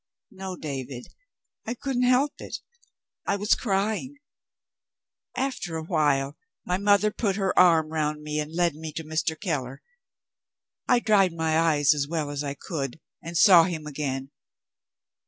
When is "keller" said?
9.39-9.83